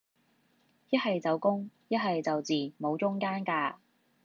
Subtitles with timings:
[0.89, 3.77] 一係就公,一係就字,無中間架